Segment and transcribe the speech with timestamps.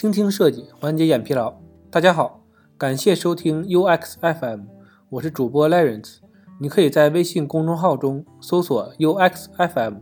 [0.00, 1.60] 倾听设计，缓解眼疲劳。
[1.90, 2.42] 大家好，
[2.78, 4.60] 感谢收听 UX FM，
[5.10, 6.20] 我是主播 Lawrence。
[6.58, 9.96] 你可以在微信公众号中搜索 UX FM，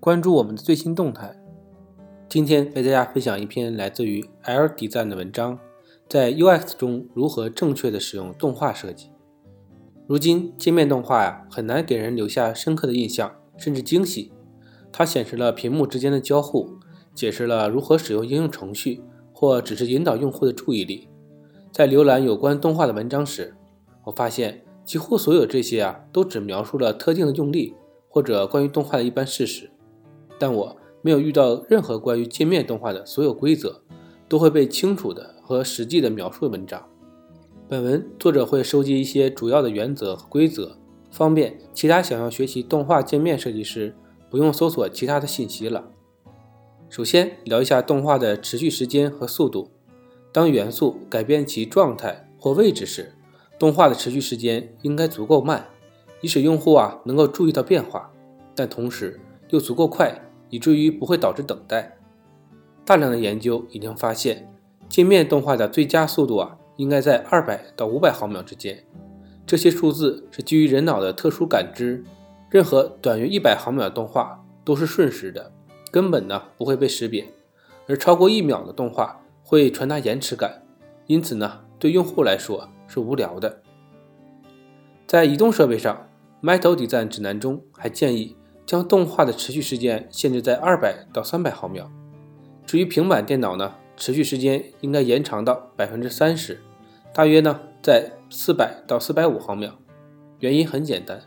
[0.00, 1.36] 关注我们的最新动态。
[2.28, 5.60] 今天为大家分享一篇来自于 L 底赞的文章，
[6.08, 9.10] 在 UX 中如何正确的使用动画设计。
[10.08, 14.32] 如今界面动画呀，很难给人留下深刻的印象，甚至惊喜。
[14.90, 16.80] 它显示了屏幕之间的交互，
[17.14, 19.00] 解释了如何使用应用程序，
[19.44, 21.06] 或只是引导用户的注意力。
[21.70, 23.54] 在浏览有关动画的文章时，
[24.04, 27.74] 我发现几乎所有这些啊，都只描述了特定的用例，
[28.08, 29.70] 或者关于动画的一般事实。
[30.38, 33.82] 但我没有遇到任何关于界面动画的所有规则
[34.26, 36.82] 都会被清楚的和实际的描述的文章。
[37.68, 40.78] 本文作者会收集一些主要的原则和规则，
[41.10, 43.94] 方便其他想要学习动画界面设计师
[44.30, 45.90] 不用搜索其他的信息了。
[46.94, 49.68] 首先聊一下动画的持续时间和速度。
[50.30, 53.14] 当元素改变其状态或位置时，
[53.58, 55.66] 动画的持续时间应该足够慢，
[56.20, 58.12] 以使用户啊能够注意到变化，
[58.54, 61.98] 但同时又足够快，以至于不会导致等待。
[62.84, 64.48] 大量的研究已经发现，
[64.88, 66.58] 界面动画的最佳速度啊。
[66.76, 68.84] 应该在二百到五百毫秒之间，
[69.44, 72.04] 这些数字是基于人脑的特殊感知。
[72.50, 75.52] 任何短于一百毫秒的动画都是瞬时的，
[75.94, 77.26] 根本呢不会被识别；
[77.86, 80.64] 而超过一秒的动画会传达延迟感，
[81.06, 83.62] 因此呢对用户来说是无聊的。
[85.06, 86.08] 在移动设备上
[86.42, 91.88] ，Meta Design 指南中还建议将动画的持续时间限制在二百到三百毫秒。
[92.66, 93.74] 至于平板电脑呢？
[93.96, 96.60] 持续时间应该延长到百分之三十，
[97.14, 99.78] 大约呢在四百到四百五毫秒。
[100.40, 101.20] 原因很简单，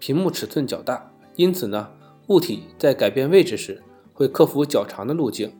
[0.00, 1.92] 屏幕尺寸较大，因此呢
[2.26, 3.80] 物体在改变位置时
[4.18, 5.52] 会克服较长的路径。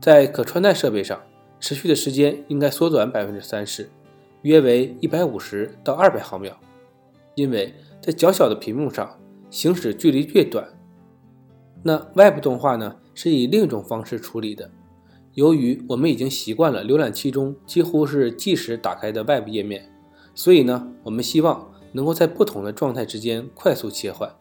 [0.00, 1.20] 在可穿戴设备上，
[1.58, 3.90] 持续的时间应该缩短百分之三十，
[4.42, 6.56] 约为一百五十到二百毫秒。
[7.34, 9.18] 因为在较小的屏幕上
[9.50, 10.68] 行驶距离越短。
[11.82, 14.70] 那外部动画呢是以另一种方式处理的。
[15.34, 19.90] 由于我们已经习惯了浏览器中几乎是即时打开的外部页面，
[20.36, 24.32] 所以呢，我们希望能够在不同的状态之间快速切换。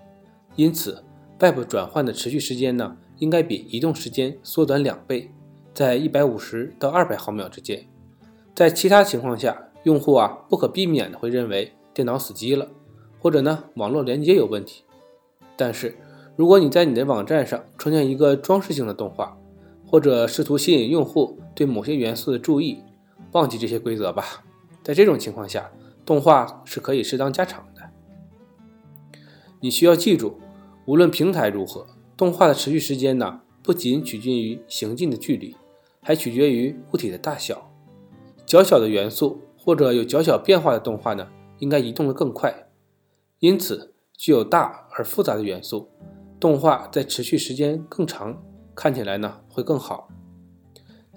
[0.55, 1.03] 因此，
[1.39, 5.31] 外部转换的持续时间呢，应该比移动时间缩短两倍，
[5.73, 7.87] 在一百五十到二百毫秒之间。
[8.55, 12.67] 在其他情况下，用户啊不可避免的会认为电脑死机了，
[13.19, 14.83] 或者呢网络连接有问题。
[15.55, 15.95] 但是，
[16.35, 19.37] 如果你在你的网站上创建一个装饰性的动画，
[19.85, 22.83] 或者试图吸引用户对某些元素的注意，
[23.31, 24.43] 忘记这些规则吧。
[24.83, 25.71] 在这种情况下，
[26.05, 27.81] 动画是可以适当加长的。
[29.59, 30.39] 你需要记住，
[30.85, 35.55] 无论平台如何，动画的持续时间呢，不仅取决于行进的距离，
[36.01, 37.71] 还取决于物体的大小。
[38.45, 41.27] 较小的元素或者有较小变化的动画呢，
[41.59, 42.69] 应该移动的更快。
[43.39, 45.89] 因此，具有大而复杂的元素，
[46.39, 48.41] 动画在持续时间更长。
[48.73, 50.07] 看起来呢会更好。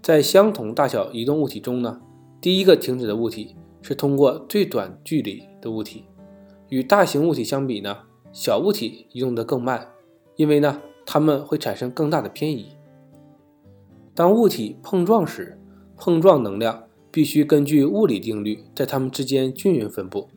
[0.03, 2.01] 在相同大小移动物体中呢，
[2.41, 6.05] 第一个停止的物体是通过最短距离的物体。
[6.71, 7.99] 与大型物体相比呢，
[8.33, 9.89] 小物体移动得更慢，
[10.37, 10.81] 因为呢
[11.13, 12.69] 它们会产生更大的偏移。
[14.15, 15.61] 当物体碰撞时，
[15.97, 20.29] 碰撞能量必须根据物理定律在它们之间均匀分布。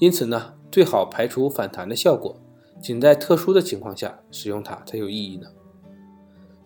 [0.00, 2.34] 因此呢，最好排除反弹的效果，
[2.80, 5.48] 仅在特殊的情况下使用它才有意义呢。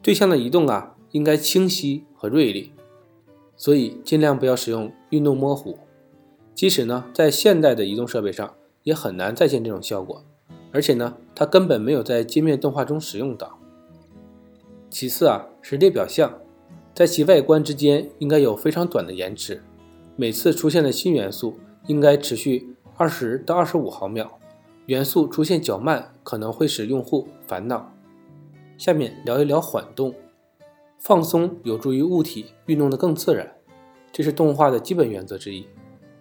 [0.01, 2.73] 对象的移动啊，应该清晰和锐利，
[3.57, 5.77] 所以尽量不要使用运动模糊。
[6.55, 10.23] 即使呢，在现代的移动设备上，也很难再现这种效果，
[10.73, 13.59] 而且呢，它根本没有在界面动画中使用到。
[14.89, 16.39] 其次啊，是列表项，
[16.95, 19.63] 在其外观之间应该有非常短的延迟，
[20.17, 24.39] 每次出现的新元素应该持续二十到二十五毫秒。
[24.87, 27.93] 元素出现较慢，可能会使用户烦恼。
[28.77, 30.15] 下面聊一聊缓动，
[30.99, 33.53] 放松有助于物体运动的更自然，
[34.11, 35.67] 这是动画的基本原则之一。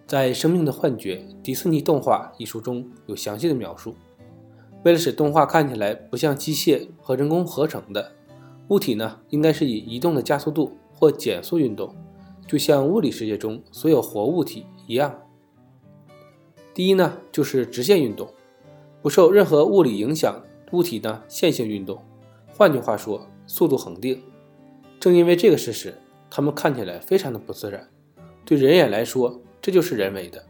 [0.06, 3.94] 在《生命的幻觉：迪士尼动画》一书中有详细的描述。
[4.82, 8.12] 为了使动画看起来不像机械和人工合成的
[8.68, 11.94] 物体呢，应该是以移动的加速度或减速运动，
[12.46, 15.22] 就像物理世界中所有活物体一样。
[16.72, 18.32] 第一呢，就是直线运动，
[19.02, 20.42] 不受任何物理影响，
[20.72, 22.00] 物体呢线性运动。
[22.56, 24.22] 换句话说，速度恒定。
[25.00, 25.94] 正因为这个事实，
[26.30, 27.88] 它们看起来非常的不自然。
[28.44, 30.44] 对人眼来说，这就是人为的。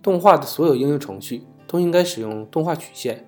[0.00, 3.26] 动画的所有应用程序都应该使用动画曲线。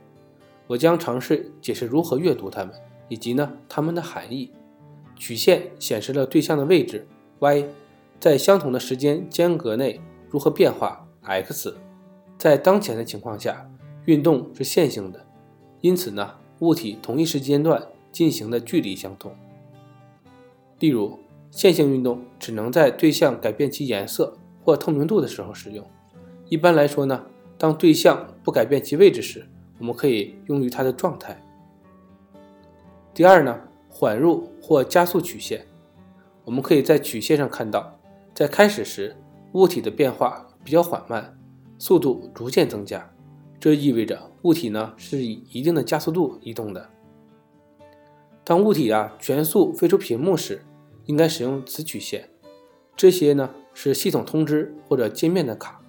[0.67, 2.75] 我将尝试解释如何阅读它们，
[3.09, 4.53] 以及呢它们的含义。
[5.17, 7.07] 曲线显示了对象的位置
[7.41, 7.65] ，y
[8.21, 11.77] 在相同的时间间隔内如何变化 x，
[12.37, 13.69] 在当前的情况下，
[14.05, 15.27] 运动是线性的，
[15.81, 17.83] 因此呢，物体同一时间段
[18.13, 19.35] 进行的距离相同。
[20.79, 21.19] 例如，
[21.51, 25.85] 线性运动只能在对象改变其颜色或透明度的时候使用。
[26.49, 27.25] 一般来说呢，
[27.59, 29.45] 当对象不改变其位置时，
[29.79, 31.45] 我们可以用于它的状态。
[33.13, 35.67] 第二呢，缓入或加速曲线，
[36.45, 37.99] 我们可以在曲线上看到，
[38.33, 39.17] 在开始时
[39.53, 41.37] 物体的变化比较缓慢，
[41.79, 43.11] 速度逐渐增加，
[43.59, 46.89] 这意味着物体呢是以一定的加速度移动的。
[48.45, 50.63] 当物体啊全速飞出屏幕时，
[51.07, 52.29] 应该使用此曲线。
[52.97, 55.81] 这些呢是系统通知或者界面的卡，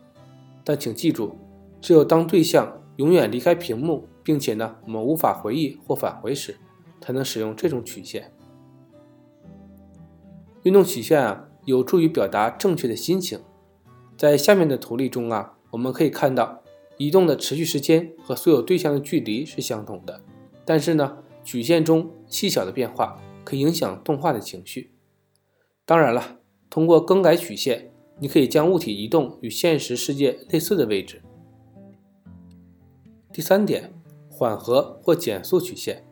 [0.63, 1.37] 但请记住，
[1.81, 6.57] 只有当对象永远离开屏幕，并且呢我们无法回忆或返回时，
[7.01, 8.31] 才能使用这种曲线。
[10.63, 13.39] 运动曲线啊有助于表达正确的心情。
[14.17, 16.63] 在下面的图例中啊，我们可以看到
[16.97, 20.21] 移动的持续时间和所有对象的距离是相同的，
[20.65, 21.19] 但是呢。
[21.41, 24.91] 曲线中细小的变化可以影响动画的情绪。
[25.83, 26.37] 当然了，
[26.69, 31.23] 通过更改曲线，你可以将物体移动与现实世界类似的位置。
[33.39, 33.93] 第三点，
[34.29, 36.03] 缓和或减速曲线，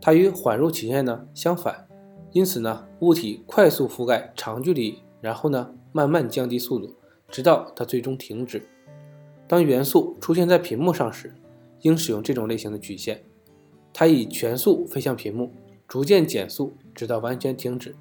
[0.00, 1.86] 它与缓入曲线呢相反，
[2.32, 6.96] 因此呢，物体快速覆盖长距离，然后呢慢慢降低速度，
[7.28, 8.66] 直到它最终停止。
[9.46, 11.34] 当元素出现在屏幕上时，
[11.82, 13.22] 应使用这种类型的曲线。
[13.92, 15.52] 它以全速飞向屏幕，
[15.86, 17.94] 逐渐减速，直到完全停止。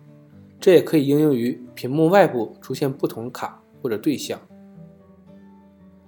[0.61, 4.39] 这也可以应用于屏幕外部出现不同卡或者对象。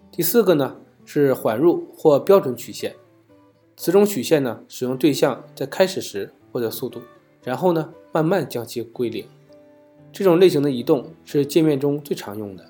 [0.10, 0.78] 第四个呢
[1.10, 2.94] 是缓入或标准曲线，
[3.78, 7.02] 此种曲线呢使用对象在开始时获得速度，
[7.46, 9.26] 然后呢慢慢将其归零。
[10.12, 12.66] 这种类型的移动是界面中最常用的。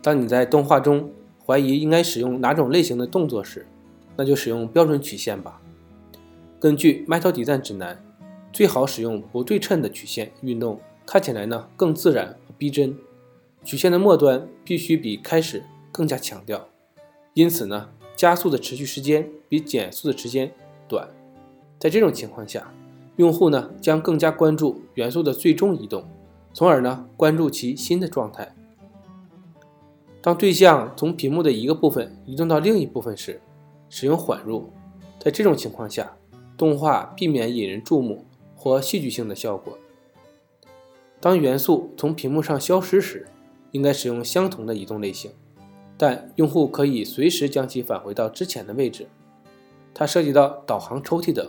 [0.00, 1.10] 当你在动画中
[1.44, 3.66] 怀疑应该使用哪种类型的动作时，
[4.16, 5.60] 那就使用标准曲线吧。
[6.60, 8.00] 根据 Metal Design 指南，
[8.52, 12.96] 最好使用不对称的曲线运动，看起来呢更自然和逼真。
[13.64, 16.68] 曲线的末端必须比开始更加强调，
[17.34, 20.52] 因此呢，加速的持续时间比减速的时间
[20.88, 21.08] 短。
[21.78, 22.72] 在这种情况下，
[23.16, 26.04] 用户呢将更加关注元素的最终移动，
[26.52, 28.54] 从而呢关注其新的状态。
[30.20, 33.40] 当对象从屏幕的一个部分移动到另一部分时，
[33.88, 34.70] 使用缓入。
[35.18, 36.16] 在这种情况下。
[36.54, 38.24] 动画避免引人注目
[38.54, 39.76] 或戏剧性的效果。
[41.18, 43.26] 当元素从屏幕上消失时，
[43.72, 45.32] 应该使用相同的移动类型，
[46.02, 49.06] 但用户可以随时将其返回到之前的位置。
[49.94, 51.48] 它涉及到导航抽屉等。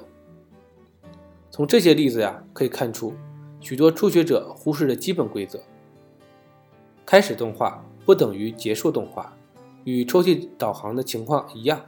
[1.50, 3.16] 从这些例子呀，可以看出
[3.60, 5.64] 许多初学者忽视的基本规则：
[7.04, 9.36] 开始动画不等于结束动画，
[9.86, 11.82] 与抽屉导航的情况一样，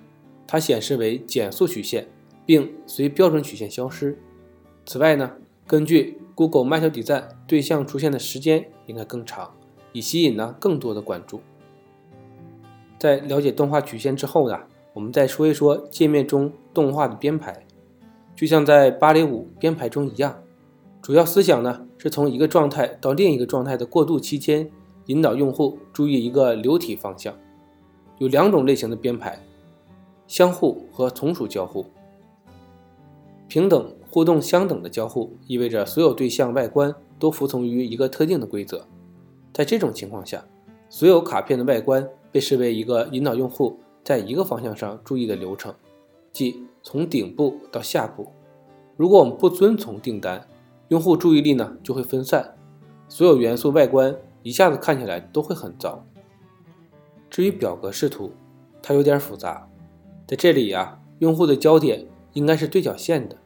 [0.48, 2.08] 它显示为减速曲线。
[2.48, 4.18] 并随标准曲线消失。
[4.86, 5.34] 此外呢，
[5.66, 9.56] 根据 Google Metal Design，对象出现的时间应该更长，
[9.94, 11.42] 以吸引呢更多的关注。
[13.06, 14.60] 在了解动画曲线之后呢，
[14.92, 17.64] 我们再说一说界面中动画的编排。
[18.36, 20.42] 就像在芭蕾舞编排中一样，
[21.04, 24.68] 主要思想呢是从一个状态到另一个状态的过渡期间，
[25.06, 27.32] 引导用户注意一个流体方向。
[28.18, 29.38] 有两种类型的编排：
[30.26, 31.86] 相互和从属交互。
[33.48, 38.88] 平等互动相等的交互意味着所有对象外观都服从于一个特定的规则。
[39.54, 40.44] 在这种情况下，
[40.90, 45.74] 所有卡片的外观被视为一个引导用户在一个方向上注意的流程，
[46.34, 48.28] 即从顶部到下部。
[48.98, 50.46] 如果我们不遵从订单，
[50.90, 52.58] 用户注意力呢就会分散，
[53.08, 54.14] 所有元素外观
[54.44, 56.06] 一下子看起来都会很糟。
[57.30, 58.34] 至于表格视图，
[58.84, 59.70] 它有点复杂，
[60.28, 63.38] 在这里呀，用户的焦点应该是对角线的。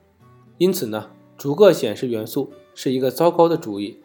[0.57, 3.99] 因此呢，逐个显示元素是一个糟糕的主意。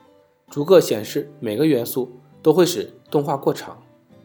[0.50, 2.12] 逐个显示每个元素
[2.42, 3.82] 都会使动画过长，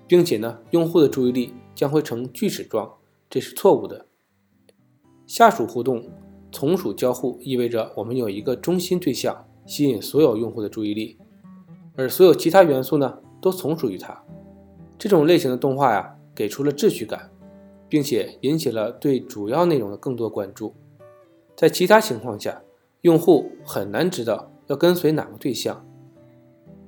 [0.10, 2.96] 并且呢，用户的注意力将会呈锯齿状，
[3.30, 4.08] 这是错误的。
[5.28, 6.10] 下属互动、
[6.52, 11.20] 从属交互意味着我们有一个中心对象吸引所有用户的注意力，
[11.96, 14.24] 而所有其他元素呢都从属于它。
[14.98, 17.30] 这种类型的动画呀，给出了秩序感，
[17.88, 20.74] 并且引起了对主要内容的更多关注。
[21.56, 22.64] 在其他情况下，
[23.02, 25.86] 用户很难知道要跟随哪个对象，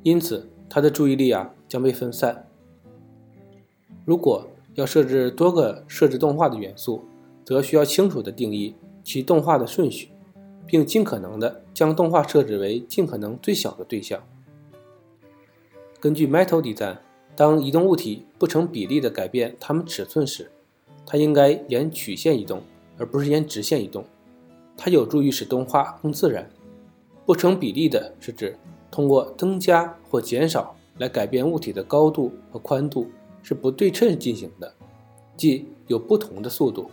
[0.01, 2.47] 因此他的注意力啊将被分散。
[4.11, 7.05] 如果要设置多个设置动画的元素，
[7.45, 8.75] 则需要清楚地定义
[9.05, 10.09] 其动画的顺序，
[10.67, 14.21] 并尽可能的将动画设置为尽可能最小的对象。
[16.01, 16.97] 根据 Metal Design，
[17.37, 20.51] 当移动物体不成比例地改变它们尺寸时，
[21.05, 22.61] 它应该沿曲线移动，
[22.97, 24.03] 而不是沿直线移动。
[24.75, 26.49] 它有助于使动画更自然。
[27.25, 28.57] 不成比例的是指
[28.91, 33.07] 通过增加或减少来改变物体的高度和宽度
[33.43, 34.73] 是不对称进行的，
[35.35, 36.91] 即有不同的速度。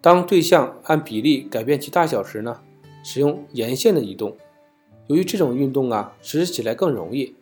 [0.00, 2.60] 当对象按比例改变其大小时呢，
[3.02, 4.36] 使用沿线的移动。
[5.06, 7.34] 由于这种运动啊实施起来更容易，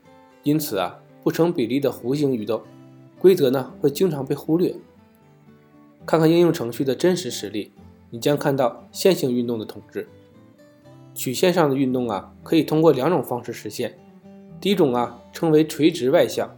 [0.42, 2.62] 因此啊不成比例的弧形移动
[3.18, 4.74] 规则呢会经常被忽略。
[6.04, 7.70] 看看应用程序的真实实例，
[8.10, 10.08] 你将看到线性运动的统治。
[11.14, 13.98] 曲线上的运动啊可以通过两种方式实现。
[14.60, 16.56] 第一种啊称为垂直外向，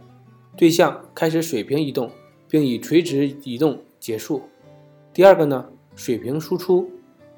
[0.57, 2.09] 对象开始水平移动，
[2.47, 4.43] 并以垂直移动结束。
[5.13, 5.69] 第二个呢？
[5.95, 6.89] 水平输出，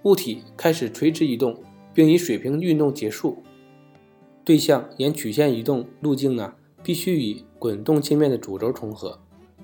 [0.01, 1.61] 物体开始垂直移动，
[1.93, 3.43] 并以水平运动结束。
[4.43, 9.19] 对象沿曲线移动路径呢，必须与滚动界面的主轴重合。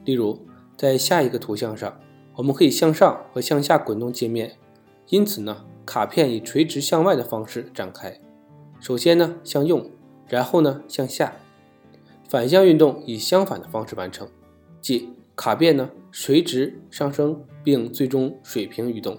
[0.05, 0.39] 例如，
[0.77, 1.99] 在下一个图像上，
[2.35, 4.57] 我们可以向上和向下滚动界面，
[5.09, 8.19] 因此呢，卡片以垂直向外的方式展开。
[8.79, 9.89] 首先呢向右，
[10.27, 11.33] 然后呢向下。
[12.27, 14.27] 反向运动以相反的方式完成，
[14.81, 17.43] 即卡片呢垂直上升。
[17.63, 19.17] 并最终水平移动。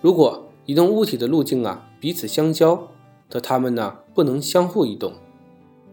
[0.00, 2.88] 如果移动物体的路径啊彼此相交，
[3.30, 5.12] 则它们呢不能相互移动。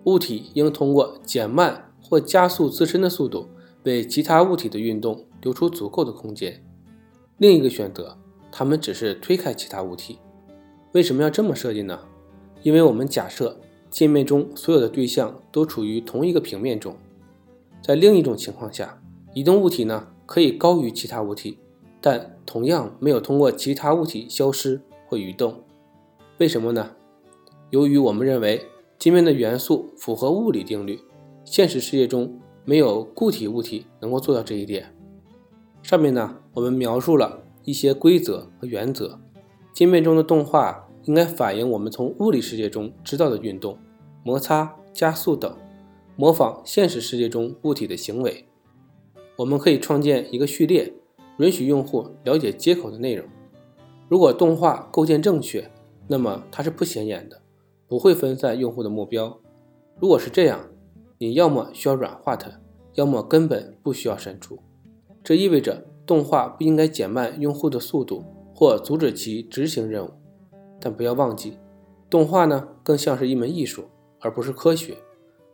[0.05, 3.50] 物体应通过减慢或加速自身的速度，
[3.84, 6.63] 为其他物体的运动留出足够的空间。
[7.38, 8.17] 另一个选择，
[8.51, 10.17] 它们只是推开其他物体。
[10.93, 12.00] 为什么要这么设计呢？
[12.63, 13.60] 因为我们假设
[13.96, 16.98] 界面中所有的对象都处于同一个平面中。
[17.82, 19.02] 在另一种情况下，
[19.34, 20.08] 移动物体呢？
[20.25, 21.60] 可以高于其他物体，
[22.02, 25.64] 但同样没有通过其他物体消失或移动。
[26.40, 26.92] 为什么呢？
[27.70, 28.66] 由于我们认为
[29.00, 31.00] 界面的元素符合物理定律，
[31.46, 34.94] 现实世界中没有固体物体能够做到这一点。
[35.82, 39.18] 上面呢，我们描述了一些规则和原则。
[39.72, 43.78] 界面中的动画应该反映我们从物理世界中知道的运动、
[44.27, 45.55] 摩擦、加速等，
[46.15, 48.46] 模仿现实世界中物体的行为。
[49.36, 50.91] 我们可以创建一个序列，
[51.38, 53.27] 允许用户了解接口的内容。
[54.10, 55.70] 如果动画构建正确，
[56.08, 57.39] 那么它是不显眼的，
[57.88, 59.39] 不会分散用户的目标。
[60.00, 60.70] 如果是这样，
[61.20, 62.50] 你要么需要软化它，
[62.96, 64.58] 要么根本不需要删除。
[65.24, 68.24] 这意味着动画不应该减慢用户的速度
[68.55, 70.10] 或阻止其执行任务。
[70.79, 71.60] 但不要忘记，
[72.10, 73.86] 动画呢更像是一门艺术，
[74.25, 74.98] 而不是科学。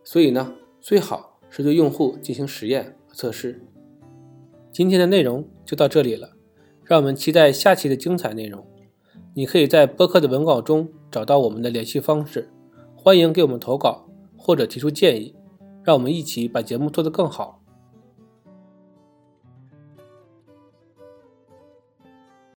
[0.02, 3.60] 所以呢，最好是对用户进行实验和测试。
[4.72, 6.30] 今天的内容就到这里了，
[6.82, 8.66] 让我们期待下期的精彩内容。
[9.34, 12.50] 你可以在播客的文稿中找到我们的联系方式，
[12.96, 15.34] 欢迎给我们投稿或者提出建议，
[15.84, 17.61] 让我们一起把节目做得更好。